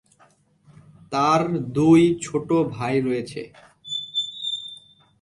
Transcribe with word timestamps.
তার 1.11 1.41
দুই 1.77 2.01
ছোট 2.21 2.49
ভাই 2.69 2.95
রয়েছে। 3.01 3.41